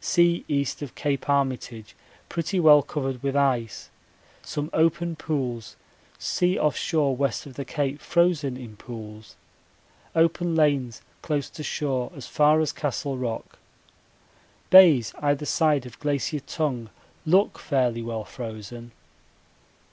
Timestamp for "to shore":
11.50-12.10